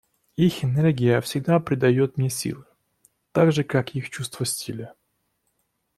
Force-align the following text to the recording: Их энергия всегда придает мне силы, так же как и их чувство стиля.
Их 0.35 0.63
энергия 0.65 1.21
всегда 1.21 1.59
придает 1.59 2.17
мне 2.17 2.27
силы, 2.31 2.65
так 3.33 3.51
же 3.51 3.63
как 3.63 3.93
и 3.93 3.99
их 3.99 4.09
чувство 4.09 4.47
стиля. 4.47 4.95